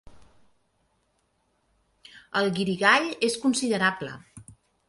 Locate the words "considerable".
3.47-4.19